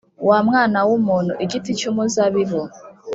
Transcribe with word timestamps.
Mwana 0.45 0.79
w’umuntu, 0.87 1.33
igiti 1.43 1.71
cy’umuzabibu 1.79 2.61